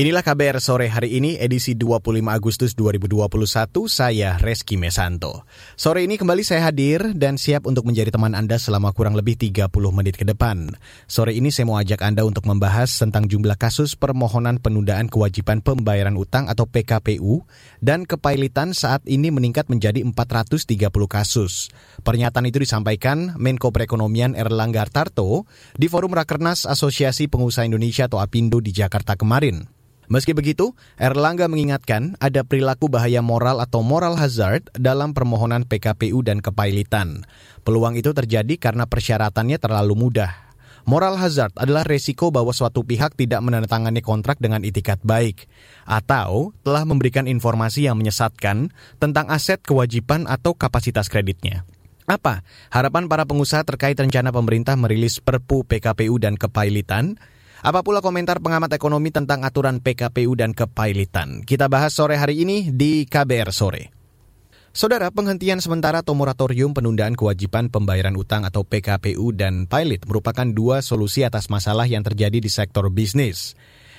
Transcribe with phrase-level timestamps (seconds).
[0.00, 3.20] Inilah KBR sore hari ini edisi 25 Agustus 2021
[3.84, 5.44] saya Reski Mesanto.
[5.76, 9.68] Sore ini kembali saya hadir dan siap untuk menjadi teman Anda selama kurang lebih 30
[9.92, 10.72] menit ke depan.
[11.04, 16.16] Sore ini saya mau ajak Anda untuk membahas tentang jumlah kasus permohonan penundaan kewajiban pembayaran
[16.16, 17.44] utang atau PKPU
[17.84, 20.80] dan kepailitan saat ini meningkat menjadi 430
[21.12, 21.68] kasus.
[22.00, 25.44] Pernyataan itu disampaikan Menko Perekonomian Erlangga Tarto
[25.76, 29.76] di Forum Rakernas Asosiasi Pengusaha Indonesia atau APindo di Jakarta kemarin.
[30.10, 36.42] Meski begitu, Erlangga mengingatkan ada perilaku bahaya moral atau moral hazard dalam permohonan PKPU dan
[36.42, 37.22] kepailitan.
[37.62, 40.50] Peluang itu terjadi karena persyaratannya terlalu mudah.
[40.82, 45.46] Moral hazard adalah resiko bahwa suatu pihak tidak menandatangani kontrak dengan itikat baik
[45.86, 51.62] atau telah memberikan informasi yang menyesatkan tentang aset, kewajiban, atau kapasitas kreditnya.
[52.10, 52.42] Apa
[52.74, 57.14] harapan para pengusaha terkait rencana pemerintah merilis Perpu PKPU dan kepailitan?
[57.60, 61.44] Apa pula komentar pengamat ekonomi tentang aturan PKPU dan kepailitan?
[61.44, 63.92] Kita bahas sore hari ini di KBR Sore.
[64.72, 70.80] Saudara, penghentian sementara atau moratorium penundaan kewajiban pembayaran utang atau PKPU dan pilot merupakan dua
[70.80, 73.52] solusi atas masalah yang terjadi di sektor bisnis.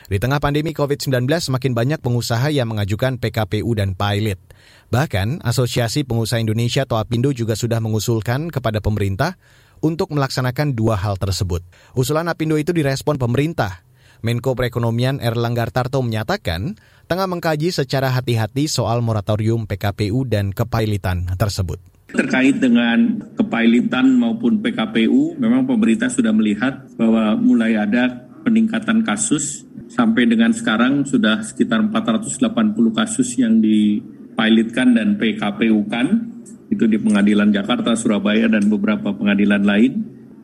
[0.09, 4.41] Di tengah pandemi COVID-19, semakin banyak pengusaha yang mengajukan PKPU dan pilot.
[4.89, 9.37] Bahkan, Asosiasi Pengusaha Indonesia atau APindo juga sudah mengusulkan kepada pemerintah
[9.81, 11.65] untuk melaksanakan dua hal tersebut.
[11.97, 13.83] Usulan Apindo itu direspon pemerintah.
[14.21, 16.77] Menko Perekonomian Erlangga Tarto menyatakan
[17.09, 21.81] tengah mengkaji secara hati-hati soal moratorium PKPU dan kepailitan tersebut.
[22.13, 30.27] Terkait dengan kepailitan maupun PKPU, memang pemerintah sudah melihat bahwa mulai ada peningkatan kasus sampai
[30.27, 32.41] dengan sekarang sudah sekitar 480
[32.91, 36.07] kasus yang dipilotkan dan PKPU-kan
[36.71, 39.91] itu di pengadilan Jakarta, Surabaya, dan beberapa pengadilan lain.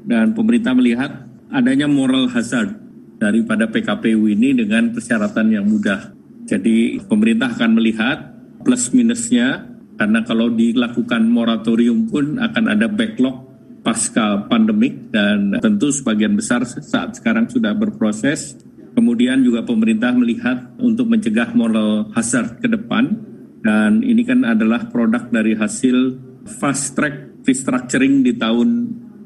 [0.03, 1.11] Dan pemerintah melihat
[1.51, 2.75] adanya moral hazard
[3.17, 6.11] daripada PKPU ini dengan persyaratan yang mudah.
[6.47, 8.17] Jadi pemerintah akan melihat
[8.63, 9.67] plus minusnya
[9.97, 13.47] karena kalau dilakukan moratorium pun akan ada backlog
[13.83, 18.59] pasca pandemik dan tentu sebagian besar saat sekarang sudah berproses.
[18.95, 23.26] Kemudian juga pemerintah melihat untuk mencegah moral hazard ke depan
[23.61, 26.17] dan ini kan adalah produk dari hasil
[26.61, 28.69] fast track restructuring di tahun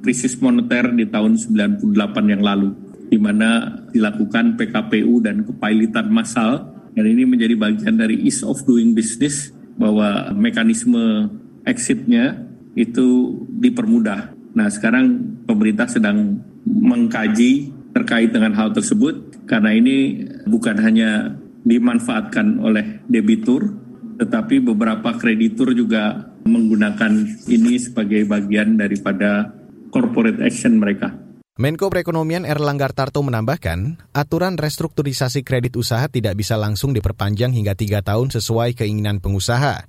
[0.02, 2.74] krisis moneter di tahun 98 yang lalu
[3.12, 8.96] di mana dilakukan PKPU dan kepailitan massal dan ini menjadi bagian dari ease of doing
[8.96, 11.28] business bahwa mekanisme
[11.68, 12.40] exitnya
[12.76, 14.32] itu dipermudah.
[14.56, 21.36] Nah sekarang pemerintah sedang mengkaji terkait dengan hal tersebut karena ini bukan hanya
[21.68, 23.81] dimanfaatkan oleh debitur
[24.22, 29.50] tetapi beberapa kreditur juga menggunakan ini sebagai bagian daripada
[29.90, 31.10] corporate action mereka.
[31.58, 38.02] Menko Perekonomian Erlangga Tarto menambahkan, aturan restrukturisasi kredit usaha tidak bisa langsung diperpanjang hingga tiga
[38.02, 39.86] tahun sesuai keinginan pengusaha.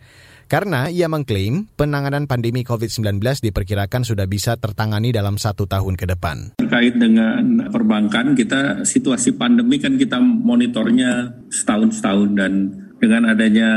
[0.51, 6.61] Karena ia mengklaim penanganan pandemi COVID-19 diperkirakan sudah bisa tertangani dalam satu tahun ke depan.
[6.61, 12.53] Terkait dengan perbankan, kita situasi pandemi kan kita monitornya setahun-setahun dan
[13.01, 13.71] dengan adanya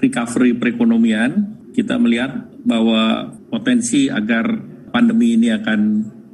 [0.00, 4.48] recovery perekonomian, kita melihat bahwa potensi agar
[4.90, 5.80] pandemi ini akan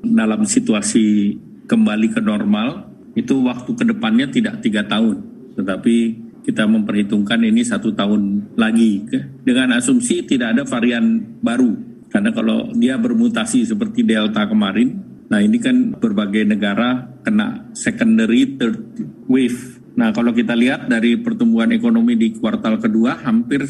[0.03, 1.37] dalam situasi
[1.67, 5.23] kembali ke normal, itu waktu ke depannya tidak tiga tahun,
[5.59, 5.97] tetapi
[6.43, 9.07] kita memperhitungkan ini satu tahun lagi.
[9.43, 11.71] Dengan asumsi tidak ada varian baru.
[12.11, 18.85] Karena kalau dia bermutasi seperti delta kemarin nah ini kan berbagai negara kena secondary third
[19.33, 23.69] wave Nah, kalau kita lihat dari pertumbuhan ekonomi di kuartal kedua, hampir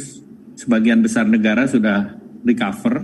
[0.55, 2.15] sebagian besar negara sudah
[2.47, 3.03] recover,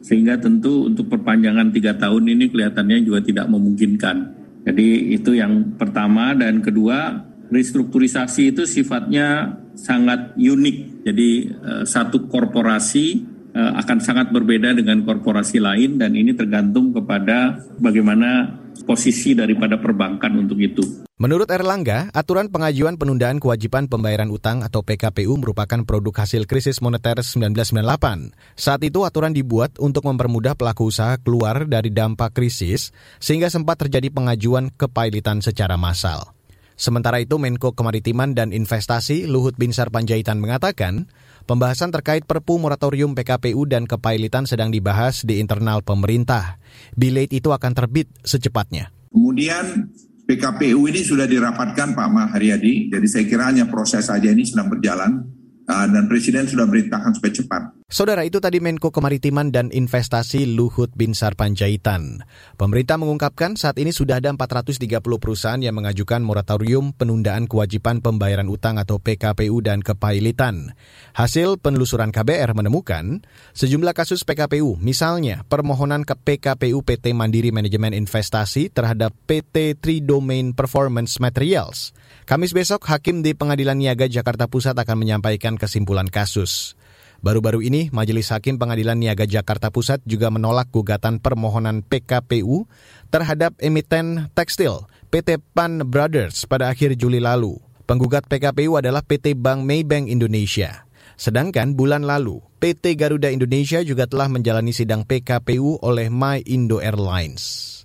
[0.00, 4.16] sehingga tentu untuk perpanjangan tiga tahun ini kelihatannya juga tidak memungkinkan.
[4.64, 7.20] Jadi itu yang pertama dan kedua,
[7.52, 11.04] restrukturisasi itu sifatnya sangat unik.
[11.04, 13.27] Jadi eh, satu korporasi
[13.58, 20.58] akan sangat berbeda dengan korporasi lain dan ini tergantung kepada bagaimana posisi daripada perbankan untuk
[20.62, 21.08] itu.
[21.18, 27.18] Menurut Erlangga, aturan pengajuan penundaan kewajiban pembayaran utang atau PKPU merupakan produk hasil krisis moneter
[27.18, 28.54] 1998.
[28.54, 34.14] Saat itu aturan dibuat untuk mempermudah pelaku usaha keluar dari dampak krisis sehingga sempat terjadi
[34.14, 36.38] pengajuan kepailitan secara massal.
[36.78, 41.10] Sementara itu Menko Kemaritiman dan Investasi Luhut Binsar Panjaitan mengatakan,
[41.48, 46.60] pembahasan terkait Perpu moratorium PKPU dan kepailitan sedang dibahas di internal pemerintah.
[46.92, 48.92] Bilet itu akan terbit secepatnya.
[49.08, 49.88] Kemudian
[50.28, 55.24] PKPU ini sudah dirapatkan Pak Maharyadi, jadi saya kira hanya proses saja ini sedang berjalan
[55.68, 57.62] dan Presiden sudah beritakan supaya cepat.
[57.88, 62.24] Saudara itu tadi Menko Kemaritiman dan Investasi Luhut Binsar Panjaitan.
[62.56, 68.76] Pemerintah mengungkapkan saat ini sudah ada 430 perusahaan yang mengajukan moratorium penundaan kewajiban pembayaran utang
[68.76, 70.76] atau PKPU dan kepailitan.
[71.16, 73.24] Hasil penelusuran KBR menemukan
[73.56, 81.16] sejumlah kasus PKPU, misalnya permohonan ke PKPU PT Mandiri Manajemen Investasi terhadap PT Tridomain Performance
[81.20, 81.96] Materials.
[82.28, 86.76] Kamis besok, Hakim di Pengadilan Niaga Jakarta Pusat akan menyampaikan kesimpulan kasus.
[87.24, 92.68] Baru-baru ini, Majelis Hakim Pengadilan Niaga Jakarta Pusat juga menolak gugatan permohonan PKPU
[93.08, 97.56] terhadap emiten tekstil PT Pan Brothers pada akhir Juli lalu.
[97.88, 100.84] Penggugat PKPU adalah PT Bank Maybank Indonesia.
[101.16, 107.77] Sedangkan bulan lalu, PT Garuda Indonesia juga telah menjalani sidang PKPU oleh My Indo Airlines.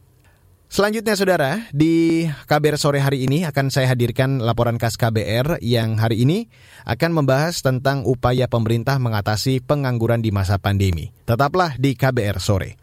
[0.73, 6.25] Selanjutnya saudara, di KBR sore hari ini akan saya hadirkan laporan khas KBR yang hari
[6.25, 6.49] ini
[6.89, 11.13] akan membahas tentang upaya pemerintah mengatasi pengangguran di masa pandemi.
[11.29, 12.73] Tetaplah di KBR sore.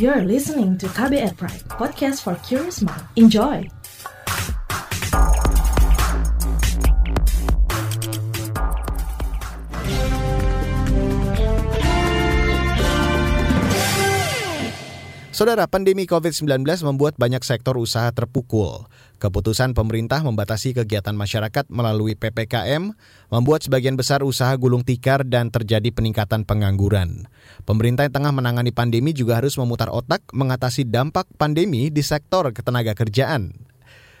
[0.00, 3.04] You're listening to KBR Pride, podcast for curious mind.
[3.20, 3.81] Enjoy!
[15.32, 18.84] Saudara, pandemi COVID-19 membuat banyak sektor usaha terpukul.
[19.16, 22.92] Keputusan pemerintah membatasi kegiatan masyarakat melalui PPKM
[23.32, 27.32] membuat sebagian besar usaha gulung tikar dan terjadi peningkatan pengangguran.
[27.64, 32.92] Pemerintah yang tengah menangani pandemi juga harus memutar otak mengatasi dampak pandemi di sektor ketenaga
[32.92, 33.56] kerjaan.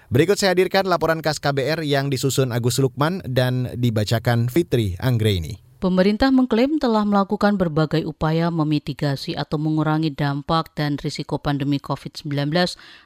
[0.08, 5.71] Berikut saya hadirkan laporan khas KBR yang disusun Agus Lukman dan dibacakan Fitri Anggreni.
[5.82, 12.54] Pemerintah mengklaim telah melakukan berbagai upaya memitigasi atau mengurangi dampak dan risiko pandemi COVID-19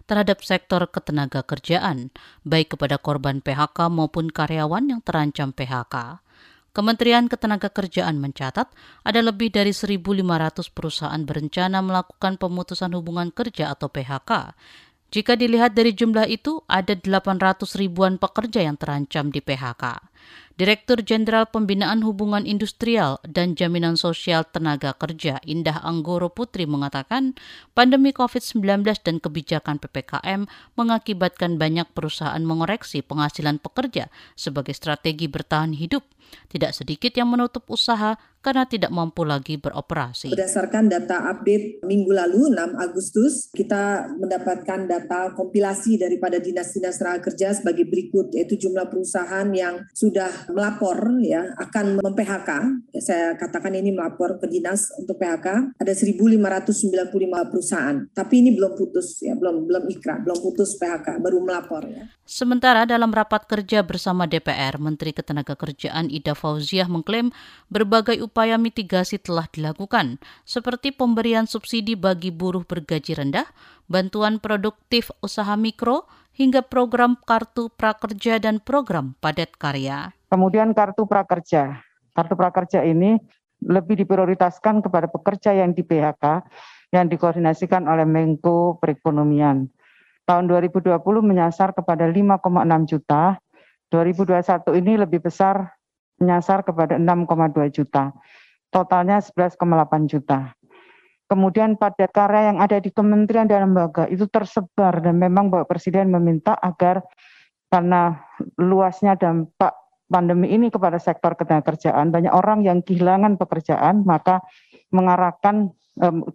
[0.05, 2.13] terhadap sektor ketenaga kerjaan,
[2.45, 6.21] baik kepada korban PHK maupun karyawan yang terancam PHK.
[6.77, 8.69] Kementerian Ketenagakerjaan mencatat
[9.09, 14.53] ada lebih dari 1.500 perusahaan berencana melakukan pemutusan hubungan kerja atau PHK.
[15.17, 20.13] Jika dilihat dari jumlah itu, ada 800 ribuan pekerja yang terancam di PHK.
[20.57, 27.37] Direktur Jenderal Pembinaan Hubungan Industrial dan Jaminan Sosial Tenaga Kerja Indah Anggoro Putri mengatakan
[27.77, 30.49] pandemi COVID-19 dan kebijakan PPKM
[30.81, 36.09] mengakibatkan banyak perusahaan mengoreksi penghasilan pekerja sebagai strategi bertahan hidup.
[36.47, 40.31] Tidak sedikit yang menutup usaha karena tidak mampu lagi beroperasi.
[40.31, 47.59] Berdasarkan data update minggu lalu 6 Agustus, kita mendapatkan data kompilasi daripada dinas-dinas tenaga kerja
[47.59, 50.06] sebagai berikut yaitu jumlah perusahaan yang sudah
[50.53, 52.51] melapor ya akan mem-PHK.
[52.93, 57.97] Ya, saya katakan ini melapor ke dinas untuk PHK ada 1595 perusahaan.
[58.13, 62.07] Tapi ini belum putus ya, belum belum ikrar, belum putus PHK, baru melapor ya.
[62.27, 67.31] Sementara dalam rapat kerja bersama DPR, Menteri Ketenagakerjaan Ida Fauziah mengklaim
[67.71, 73.47] berbagai upaya mitigasi telah dilakukan, seperti pemberian subsidi bagi buruh bergaji rendah,
[73.87, 80.13] bantuan produktif usaha mikro, hingga program kartu prakerja dan program padat karya.
[80.29, 81.81] Kemudian kartu prakerja.
[82.13, 83.17] Kartu prakerja ini
[83.65, 86.45] lebih diprioritaskan kepada pekerja yang di PHK
[86.93, 89.67] yang dikoordinasikan oleh Menko Perekonomian.
[90.29, 90.93] Tahun 2020
[91.25, 93.41] menyasar kepada 5,6 juta,
[93.91, 95.73] 2021 ini lebih besar
[96.21, 98.13] menyasar kepada 6,2 juta.
[98.69, 100.53] Totalnya 11,8 juta.
[101.27, 106.15] Kemudian padat karya yang ada di kementerian dan lembaga itu tersebar dan memang Bapak Presiden
[106.15, 107.03] meminta agar
[107.67, 108.15] karena
[108.55, 109.75] luasnya dampak
[110.07, 114.39] pandemi ini kepada sektor ketenagakerjaan banyak orang yang kehilangan pekerjaan maka
[114.95, 115.75] mengarahkan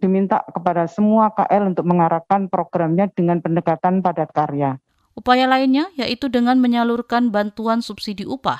[0.02, 4.76] diminta kepada semua KL untuk mengarahkan programnya dengan pendekatan padat karya.
[5.16, 8.58] Upaya lainnya yaitu dengan menyalurkan bantuan subsidi upah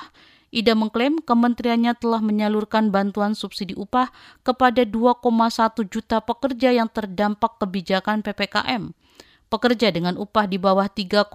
[0.53, 4.13] Ida mengklaim kementeriannya telah menyalurkan bantuan subsidi upah
[4.45, 5.25] kepada 2,1
[5.89, 8.93] juta pekerja yang terdampak kebijakan PPKM.
[9.49, 11.33] Pekerja dengan upah di bawah 3,5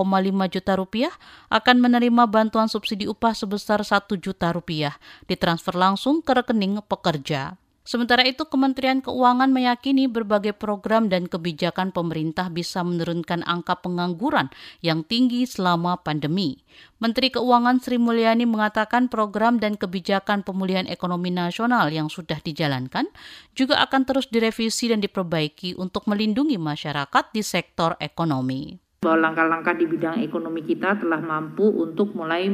[0.55, 1.15] juta rupiah
[1.51, 4.95] akan menerima bantuan subsidi upah sebesar 1 juta rupiah
[5.27, 7.59] ditransfer langsung ke rekening pekerja.
[7.89, 14.53] Sementara itu, Kementerian Keuangan meyakini berbagai program dan kebijakan pemerintah bisa menurunkan angka pengangguran
[14.85, 16.61] yang tinggi selama pandemi.
[17.01, 23.09] Menteri Keuangan Sri Mulyani mengatakan program dan kebijakan pemulihan ekonomi nasional yang sudah dijalankan
[23.57, 29.87] juga akan terus direvisi dan diperbaiki untuk melindungi masyarakat di sektor ekonomi bahwa langkah-langkah di
[29.87, 32.51] bidang ekonomi kita telah mampu untuk mulai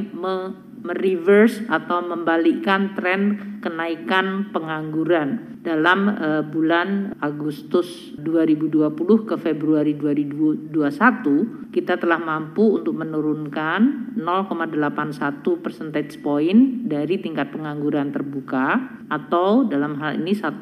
[0.85, 3.21] mereverse atau membalikkan tren
[3.65, 8.93] kenaikan pengangguran dalam uh, bulan Agustus 2020
[9.25, 19.01] ke Februari 2021 kita telah mampu untuk menurunkan 0,81 percentage point dari tingkat pengangguran terbuka
[19.09, 20.61] atau dalam hal ini 1,02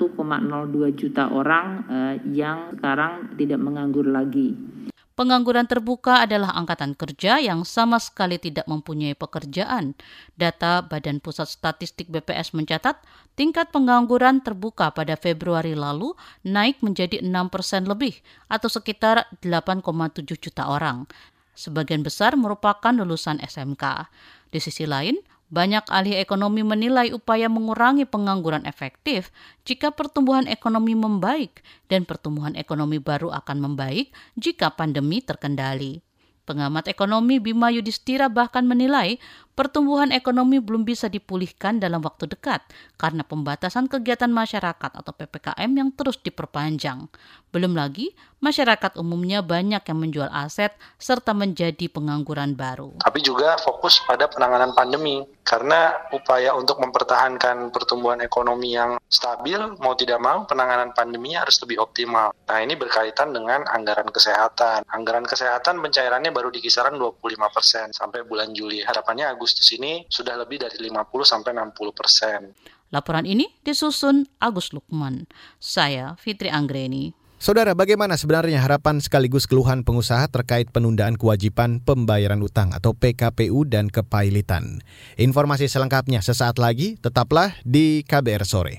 [0.95, 4.72] juta orang uh, yang sekarang tidak menganggur lagi.
[5.13, 9.93] Pengangguran terbuka adalah angkatan kerja yang sama sekali tidak mempunyai pekerjaan.
[10.41, 12.97] Data Badan Pusat Statistik BPS mencatat,
[13.37, 16.17] tingkat pengangguran terbuka pada Februari lalu
[16.49, 18.17] naik menjadi 6 persen lebih
[18.49, 21.05] atau sekitar 8,7 juta orang.
[21.53, 24.09] Sebagian besar merupakan lulusan SMK.
[24.49, 25.21] Di sisi lain,
[25.53, 29.29] banyak ahli ekonomi menilai upaya mengurangi pengangguran efektif
[29.69, 31.61] jika pertumbuhan ekonomi membaik
[31.93, 36.01] dan pertumbuhan ekonomi baru akan membaik jika pandemi terkendali.
[36.43, 42.65] Pengamat ekonomi Bima Yudhistira bahkan menilai pertumbuhan ekonomi belum bisa dipulihkan dalam waktu dekat
[42.97, 47.09] karena pembatasan kegiatan masyarakat atau PPKM yang terus diperpanjang.
[47.53, 52.97] Belum lagi, masyarakat umumnya banyak yang menjual aset serta menjadi pengangguran baru.
[53.05, 59.93] Tapi juga fokus pada penanganan pandemi karena upaya untuk mempertahankan pertumbuhan ekonomi yang stabil mau
[59.93, 62.33] tidak mau penanganan pandeminya harus lebih optimal.
[62.49, 64.89] Nah, ini berkaitan dengan anggaran kesehatan.
[64.89, 68.81] Anggaran kesehatan pencairannya baru di kisaran 25% sampai bulan Juli.
[68.81, 72.55] Harapannya Agustus ini sudah lebih dari 50 sampai 60 persen.
[72.95, 75.27] Laporan ini disusun Agus Lukman.
[75.59, 77.11] Saya Fitri Anggreni.
[77.43, 83.91] Saudara, bagaimana sebenarnya harapan sekaligus keluhan pengusaha terkait penundaan kewajiban pembayaran utang atau PKPU dan
[83.91, 84.79] kepailitan?
[85.19, 88.79] Informasi selengkapnya sesaat lagi, tetaplah di KBR Sore.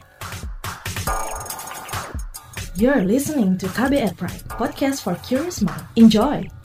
[2.79, 5.83] You're listening to KBR Pride, podcast for curious mind.
[5.99, 6.62] Enjoy!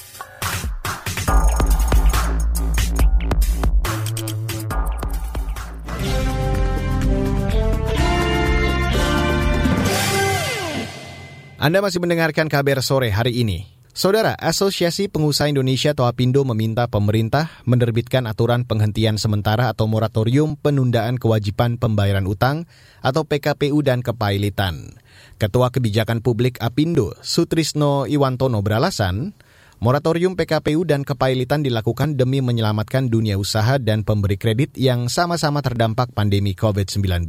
[11.59, 13.67] Anda masih mendengarkan kabar sore hari ini.
[13.91, 21.19] Saudara, Asosiasi Pengusaha Indonesia atau APindo meminta pemerintah menerbitkan aturan penghentian sementara atau moratorium penundaan
[21.19, 22.71] kewajiban pembayaran utang
[23.03, 25.03] atau PKPU dan kepailitan.
[25.43, 29.35] Ketua Kebijakan Publik APindo, Sutrisno Iwantono beralasan,
[29.83, 36.15] moratorium PKPU dan kepailitan dilakukan demi menyelamatkan dunia usaha dan pemberi kredit yang sama-sama terdampak
[36.15, 37.27] pandemi COVID-19.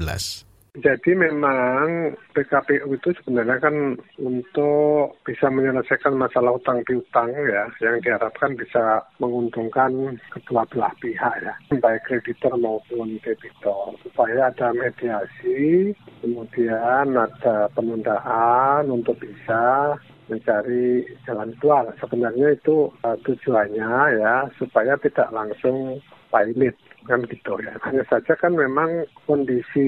[0.79, 3.75] Jadi memang PKPU itu sebenarnya kan
[4.15, 11.53] untuk bisa menyelesaikan masalah utang piutang ya, yang diharapkan bisa menguntungkan kedua belah pihak ya,
[11.83, 15.91] baik kreditor maupun debitor, supaya ada mediasi,
[16.23, 19.95] kemudian ada penundaan untuk bisa
[20.31, 21.91] mencari jalan keluar.
[21.99, 27.73] Sebenarnya itu uh, tujuannya ya supaya tidak langsung pilot kan gitu ya.
[27.85, 29.87] Hanya saja kan memang kondisi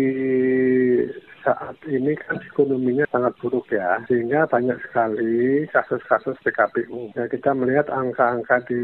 [1.42, 7.18] saat ini kan ekonominya sangat buruk ya, sehingga banyak sekali kasus-kasus PKPU.
[7.18, 8.82] Ya, kita melihat angka-angka di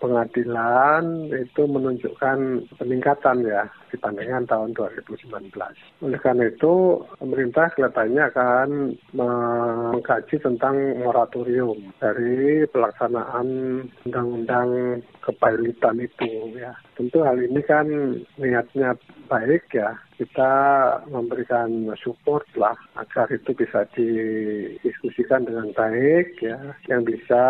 [0.00, 2.38] pengadilan itu menunjukkan
[2.80, 5.52] peningkatan ya dibandingkan tahun 2019.
[6.00, 8.68] Oleh karena itu, pemerintah kelihatannya akan
[9.12, 13.48] mengkaji tentang moratorium dari pelaksanaan
[14.06, 16.72] undang-undang kepailitan itu ya.
[16.98, 17.86] Tentu hal ini kan
[18.36, 18.96] niatnya
[19.30, 20.52] baik ya, kita
[21.08, 27.40] memberikan support lah agar itu bisa didiskusikan dengan baik ya yang bisa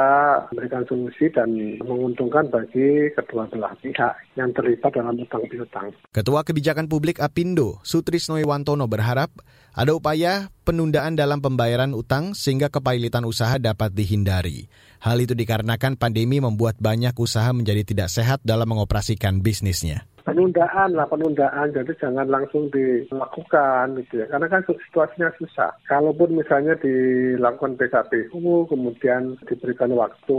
[0.55, 1.51] memberikan solusi dan
[1.83, 5.91] menguntungkan bagi kedua belah pihak yang terlibat dalam utang piutang.
[6.15, 9.35] Ketua Kebijakan Publik Apindo, Sutrisno Iwantono berharap
[9.71, 14.67] ada upaya penundaan dalam pembayaran utang sehingga kepailitan usaha dapat dihindari.
[14.99, 21.07] Hal itu dikarenakan pandemi membuat banyak usaha menjadi tidak sehat dalam mengoperasikan bisnisnya penundaan lah
[21.09, 21.73] penundaan.
[21.75, 24.27] Jadi jangan langsung dilakukan gitu ya.
[24.31, 25.73] Karena kan situasinya susah.
[25.89, 30.39] Kalaupun misalnya dilakukan PKPU kemudian diberikan waktu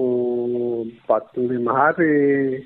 [1.05, 2.19] 45 hari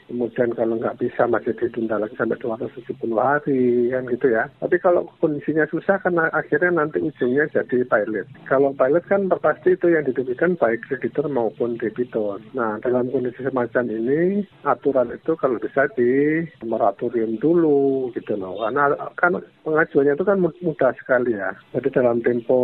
[0.07, 4.43] kemudian kalau nggak bisa masih ditunda lagi sampai 270 hari kan gitu ya.
[4.60, 8.27] Tapi kalau kondisinya susah kan akhirnya nanti ujungnya jadi pilot.
[8.45, 12.41] Kalau pilot kan pasti itu yang didebitkan baik kreditor maupun debitor.
[12.53, 18.58] Nah dalam kondisi semacam ini aturan itu kalau bisa di moratorium moratorium dulu gitu loh.
[18.66, 21.54] Karena kan pengajuannya itu kan mudah sekali ya.
[21.78, 22.60] Jadi dalam tempo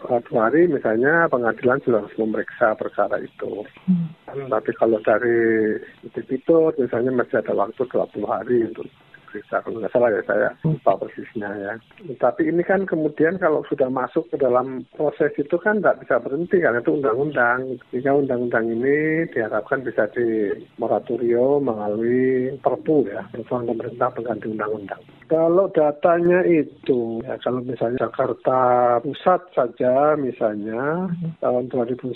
[0.00, 3.64] dua hari misalnya pengadilan sudah harus memeriksa perkara itu.
[3.84, 4.48] Hmm.
[4.48, 5.76] Tapi kalau dari
[6.16, 8.88] debitur misalnya masih ada waktu 20 hari untuk
[9.36, 11.72] bisa kalau nggak salah ya saya lupa persisnya ya.
[12.16, 16.64] Tapi ini kan kemudian kalau sudah masuk ke dalam proses itu kan nggak bisa berhenti
[16.64, 17.76] karena itu undang-undang.
[17.92, 25.02] Jika undang-undang ini diharapkan bisa di moratorium melalui perpu ya, peraturan pemerintah pengganti undang-undang.
[25.26, 28.58] Kalau datanya itu, ya kalau misalnya Jakarta
[29.02, 31.10] Pusat saja misalnya
[31.42, 32.14] tahun 2001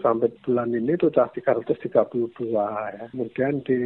[0.00, 2.56] sampai bulan ini itu sudah 332
[2.96, 3.04] ya.
[3.12, 3.80] Kemudian di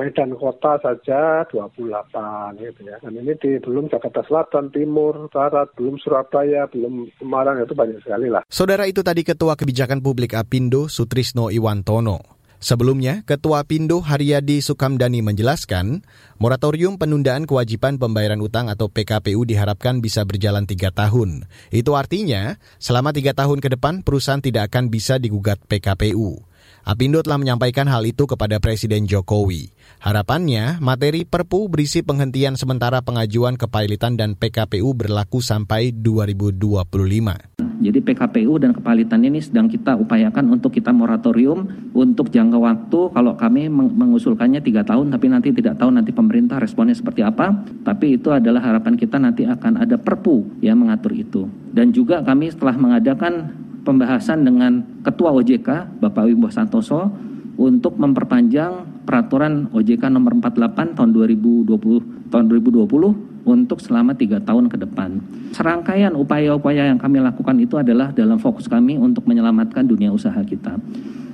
[0.00, 2.96] Medan Kota saja 28 gitu ya.
[3.04, 8.32] Dan ini di belum Jakarta Selatan, Timur, Barat, belum Surabaya, belum Semarang itu banyak sekali
[8.32, 8.40] lah.
[8.48, 12.39] Saudara itu tadi Ketua Kebijakan Publik Apindo Sutrisno Iwantono.
[12.60, 16.04] Sebelumnya, Ketua Pindo Haryadi Sukamdani menjelaskan,
[16.36, 21.48] moratorium penundaan kewajiban pembayaran utang atau PKPU diharapkan bisa berjalan tiga tahun.
[21.72, 26.44] Itu artinya, selama tiga tahun ke depan perusahaan tidak akan bisa digugat PKPU.
[26.84, 29.72] Apindo telah menyampaikan hal itu kepada Presiden Jokowi.
[30.04, 37.69] Harapannya, materi Perpu berisi penghentian sementara pengajuan kepailitan dan PKPU berlaku sampai 2025.
[37.80, 43.32] Jadi PKPU dan kepalitan ini sedang kita upayakan untuk kita moratorium untuk jangka waktu kalau
[43.40, 47.64] kami mengusulkannya tiga tahun tapi nanti tidak tahu nanti pemerintah responnya seperti apa.
[47.80, 51.48] Tapi itu adalah harapan kita nanti akan ada perpu yang mengatur itu.
[51.72, 57.08] Dan juga kami setelah mengadakan pembahasan dengan Ketua OJK Bapak Wimbo Santoso
[57.56, 64.76] untuk memperpanjang peraturan OJK nomor 48 tahun 2020 tahun 2020 untuk selama tiga tahun ke
[64.82, 65.20] depan.
[65.56, 70.78] Serangkaian upaya-upaya yang kami lakukan itu adalah dalam fokus kami untuk menyelamatkan dunia usaha kita.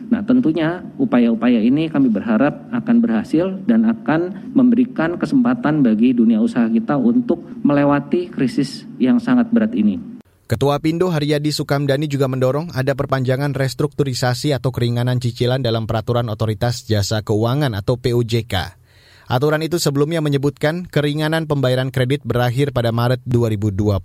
[0.07, 6.71] Nah, tentunya upaya-upaya ini kami berharap akan berhasil dan akan memberikan kesempatan bagi dunia usaha
[6.71, 9.99] kita untuk melewati krisis yang sangat berat ini.
[10.47, 16.87] Ketua Pindo Haryadi Sukamdani juga mendorong ada perpanjangan restrukturisasi atau keringanan cicilan dalam peraturan otoritas
[16.87, 18.86] jasa keuangan atau POJK.
[19.27, 23.99] Aturan itu sebelumnya menyebutkan keringanan pembayaran kredit berakhir pada Maret 2022.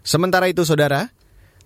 [0.00, 1.12] Sementara itu, saudara,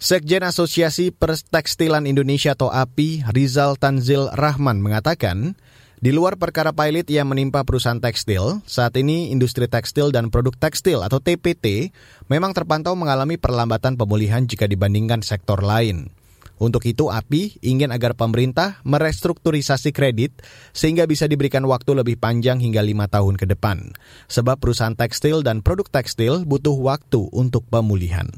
[0.02, 5.54] Sekjen Asosiasi Perstekstilan Indonesia atau API, Rizal Tanzil Rahman mengatakan,
[5.96, 11.00] di luar perkara pilot yang menimpa perusahaan tekstil, saat ini industri tekstil dan produk tekstil
[11.00, 11.94] atau TPT
[12.28, 16.12] memang terpantau mengalami perlambatan pemulihan jika dibandingkan sektor lain.
[16.56, 20.40] Untuk itu, API ingin agar pemerintah merestrukturisasi kredit
[20.72, 23.92] sehingga bisa diberikan waktu lebih panjang hingga lima tahun ke depan.
[24.32, 28.28] Sebab perusahaan tekstil dan produk tekstil butuh waktu untuk pemulihan.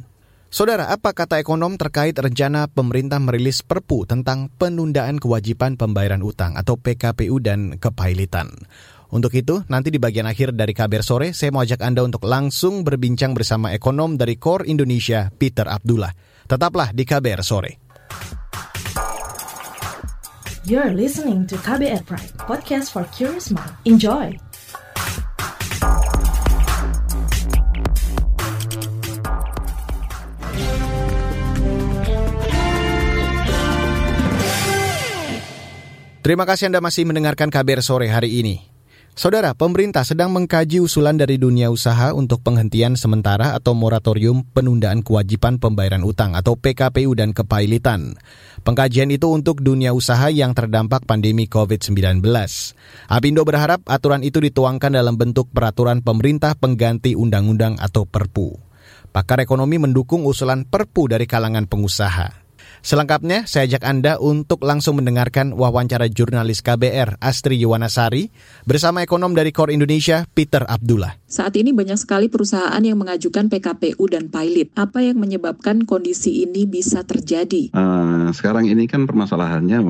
[0.48, 6.80] Saudara, apa kata ekonom terkait rencana pemerintah merilis perpu tentang penundaan kewajiban pembayaran utang atau
[6.80, 8.48] PKPU dan kepailitan?
[9.08, 12.80] Untuk itu, nanti di bagian akhir dari kabar sore, saya mau ajak Anda untuk langsung
[12.80, 16.12] berbincang bersama ekonom dari Core Indonesia, Peter Abdullah.
[16.48, 17.87] Tetaplah di kabar sore.
[20.68, 23.72] You're listening to KBR Pride, podcast for curious mind.
[23.88, 24.36] Enjoy!
[36.20, 38.77] Terima kasih Anda masih mendengarkan KBR sore hari ini.
[39.18, 45.58] Saudara, pemerintah sedang mengkaji usulan dari dunia usaha untuk penghentian sementara atau moratorium penundaan kewajiban
[45.58, 48.14] pembayaran utang atau PKPU dan kepailitan.
[48.62, 52.22] Pengkajian itu untuk dunia usaha yang terdampak pandemi COVID-19.
[53.10, 58.54] Apindo berharap aturan itu dituangkan dalam bentuk peraturan pemerintah pengganti undang-undang atau perpu.
[59.10, 62.47] Pakar ekonomi mendukung usulan perpu dari kalangan pengusaha.
[62.80, 68.30] Selengkapnya, saya ajak Anda untuk langsung mendengarkan wawancara jurnalis KBR Astri Yuwanasari
[68.64, 71.18] bersama ekonom dari Core Indonesia, Peter Abdullah.
[71.26, 74.72] Saat ini banyak sekali perusahaan yang mengajukan PKPU dan pilot.
[74.78, 77.74] Apa yang menyebabkan kondisi ini bisa terjadi?
[77.74, 79.80] Uh, sekarang ini kan permasalahannya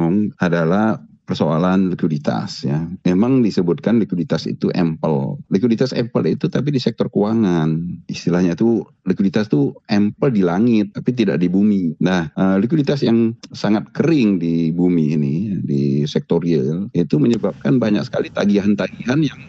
[0.40, 2.88] adalah persoalan likuiditas ya.
[3.04, 5.36] Memang disebutkan likuiditas itu ample.
[5.52, 8.00] Likuiditas ample itu tapi di sektor keuangan.
[8.08, 12.00] Istilahnya itu likuiditas itu ample di langit tapi tidak di bumi.
[12.00, 18.08] Nah, uh, likuiditas yang sangat kering di bumi ini di sektor real itu menyebabkan banyak
[18.08, 19.40] sekali tagihan-tagihan yang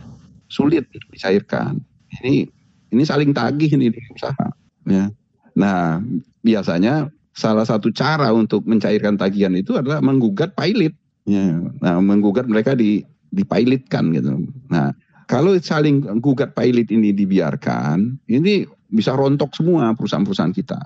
[0.51, 1.79] sulit dicairkan.
[2.19, 2.43] Ini
[2.91, 4.51] ini saling tagih ini di usaha
[4.83, 5.07] ya.
[5.55, 6.03] Nah,
[6.43, 10.91] biasanya salah satu cara untuk mencairkan tagihan itu adalah menggugat pilot
[11.29, 14.49] Ya, nah menggugat mereka di dipilotkan gitu.
[14.73, 14.97] Nah,
[15.29, 20.79] kalau saling gugat pilot ini dibiarkan, ini bisa rontok semua perusahaan-perusahaan kita.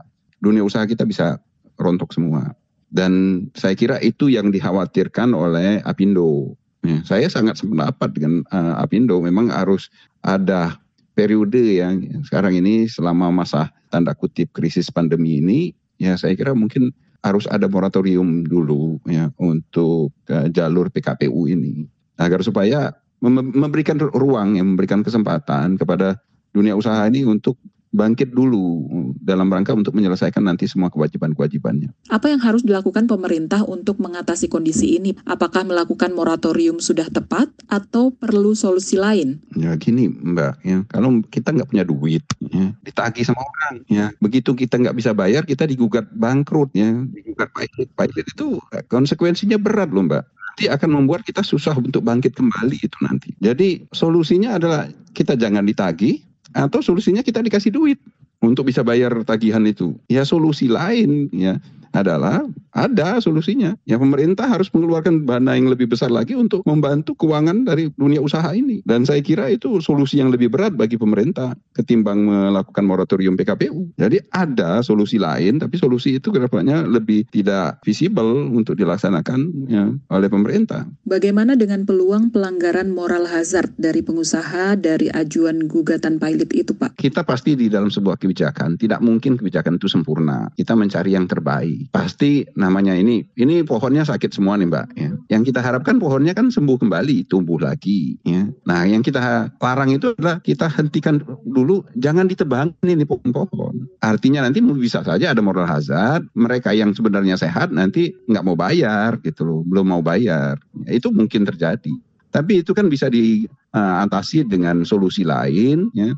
[0.44, 1.40] Dunia usaha kita bisa
[1.80, 2.52] rontok semua.
[2.92, 6.60] Dan saya kira itu yang dikhawatirkan oleh Apindo.
[6.84, 9.24] Ya, saya sangat sependapat dengan uh, Apindo.
[9.24, 9.88] Memang harus
[10.22, 10.76] ada
[11.16, 15.60] periode yang sekarang ini selama masa tanda kutip krisis pandemi ini,
[16.02, 16.92] ya saya kira mungkin
[17.24, 21.88] harus ada moratorium dulu ya untuk uh, jalur PKPU ini.
[22.20, 26.20] Agar supaya memberikan ruang, yang memberikan kesempatan kepada
[26.52, 27.56] dunia usaha ini untuk
[27.94, 28.90] bangkit dulu
[29.22, 31.94] dalam rangka untuk menyelesaikan nanti semua kewajiban-kewajibannya.
[32.10, 35.14] Apa yang harus dilakukan pemerintah untuk mengatasi kondisi ini?
[35.30, 39.40] Apakah melakukan moratorium sudah tepat atau perlu solusi lain?
[39.54, 44.58] Ya gini Mbak, ya kalau kita nggak punya duit, ya, ditagih sama orang, ya begitu
[44.58, 48.58] kita nggak bisa bayar, kita digugat bangkrut, ya digugat pajak, pajak itu
[48.90, 53.34] konsekuensinya berat loh Mbak nanti akan membuat kita susah untuk bangkit kembali itu nanti.
[53.42, 56.22] Jadi solusinya adalah kita jangan ditagih,
[56.54, 57.98] atau solusinya kita dikasih duit
[58.44, 59.96] untuk bisa bayar tagihan itu.
[60.12, 62.42] Ya solusi lain ya adalah
[62.74, 63.78] ada solusinya.
[63.86, 68.50] Ya pemerintah harus mengeluarkan dana yang lebih besar lagi untuk membantu keuangan dari dunia usaha
[68.52, 68.82] ini.
[68.84, 73.94] Dan saya kira itu solusi yang lebih berat bagi pemerintah ketimbang melakukan moratorium PKPU.
[74.02, 79.94] Jadi ada solusi lain, tapi solusi itu ke depannya lebih tidak visible untuk dilaksanakan ya,
[80.10, 80.90] oleh pemerintah.
[81.06, 86.98] Bagaimana dengan peluang pelanggaran moral hazard dari pengusaha dari ajuan gugatan pilot itu, Pak?
[86.98, 90.50] Kita pasti di dalam sebuah kebijakan tidak mungkin kebijakan itu sempurna.
[90.58, 91.94] Kita mencari yang terbaik.
[91.94, 95.12] Pasti namanya ini ini pohonnya sakit semua nih mbak ya.
[95.32, 98.50] yang kita harapkan pohonnya kan sembuh kembali tumbuh lagi ya.
[98.68, 103.88] Nah yang kita larang itu adalah kita hentikan dulu jangan ditebang ini pohon-pohon.
[104.04, 109.22] Artinya nanti bisa saja ada moral hazard mereka yang sebenarnya sehat nanti nggak mau bayar
[109.22, 110.60] gitu loh belum mau bayar.
[110.86, 111.94] Ya, itu mungkin terjadi.
[112.34, 116.18] Tapi itu kan bisa diatasi dengan solusi lain ya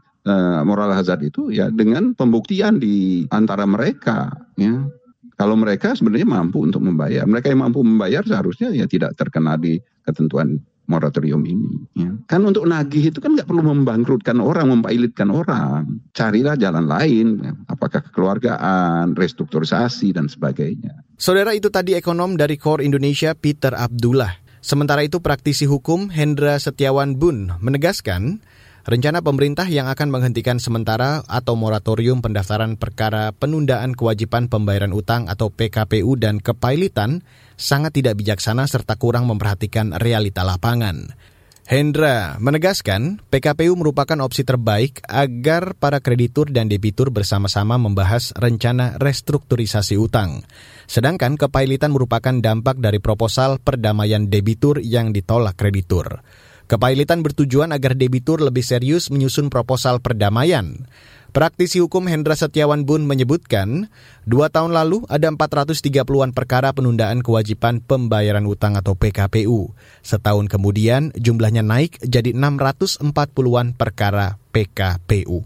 [0.66, 4.90] moral hazard itu ya dengan pembuktian di antara mereka ya
[5.36, 9.76] kalau mereka sebenarnya mampu untuk membayar, mereka yang mampu membayar seharusnya ya tidak terkena di
[10.08, 11.76] ketentuan moratorium ini.
[11.98, 12.16] Ya.
[12.30, 16.00] Kan untuk nagih itu kan nggak perlu membangkrutkan orang, mempailitkan orang.
[16.16, 17.52] Carilah jalan lain, ya.
[17.68, 21.04] apakah kekeluargaan, restrukturisasi dan sebagainya.
[21.20, 24.40] Saudara itu tadi ekonom dari Core Indonesia Peter Abdullah.
[24.64, 28.42] Sementara itu praktisi hukum Hendra Setiawan Bun menegaskan
[28.86, 35.50] Rencana pemerintah yang akan menghentikan sementara atau moratorium pendaftaran perkara penundaan kewajiban pembayaran utang atau
[35.50, 37.26] PKPU dan kepailitan
[37.58, 41.18] sangat tidak bijaksana serta kurang memperhatikan realita lapangan.
[41.66, 49.98] Hendra menegaskan PKPU merupakan opsi terbaik agar para kreditur dan debitur bersama-sama membahas rencana restrukturisasi
[49.98, 50.46] utang.
[50.86, 56.22] Sedangkan kepailitan merupakan dampak dari proposal perdamaian debitur yang ditolak kreditur.
[56.66, 60.90] Kepailitan bertujuan agar debitur lebih serius menyusun proposal perdamaian.
[61.30, 63.92] Praktisi hukum Hendra Setiawan Bun menyebutkan,
[64.24, 69.76] dua tahun lalu ada 430-an perkara penundaan kewajiban pembayaran utang atau PKPU.
[70.00, 75.44] Setahun kemudian jumlahnya naik jadi 640-an perkara PKPU.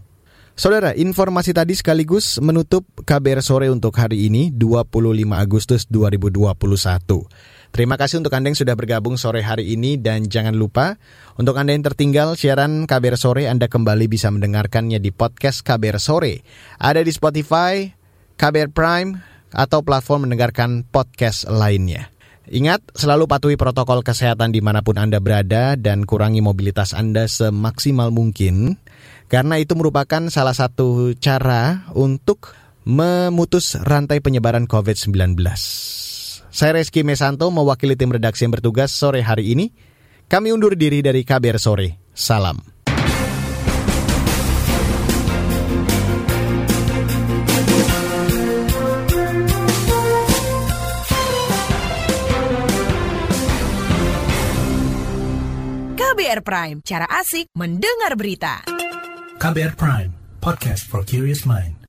[0.54, 4.92] Saudara, informasi tadi sekaligus menutup KBR sore untuk hari ini 25
[5.32, 6.52] Agustus 2021.
[7.70, 10.98] Terima kasih untuk Anda yang sudah bergabung sore hari ini dan jangan lupa
[11.38, 16.42] untuk Anda yang tertinggal siaran KBR Sore Anda kembali bisa mendengarkannya di podcast KBR Sore.
[16.82, 17.86] Ada di Spotify,
[18.34, 19.10] KBR Prime,
[19.54, 22.10] atau platform mendengarkan podcast lainnya.
[22.50, 28.10] Ingat, selalu patuhi protokol kesehatan di mana pun Anda berada dan kurangi mobilitas Anda semaksimal
[28.10, 28.74] mungkin,
[29.30, 32.50] karena itu merupakan salah satu cara untuk
[32.82, 35.38] memutus rantai penyebaran COVID-19.
[36.50, 39.70] Saya Reski Mesanto mewakili tim redaksi yang bertugas sore hari ini.
[40.26, 42.10] Kami undur diri dari KBR Sore.
[42.10, 42.58] Salam.
[55.98, 58.62] KBR Prime, cara asik mendengar berita.
[59.38, 60.10] KBR Prime,
[60.42, 61.79] podcast for curious mind.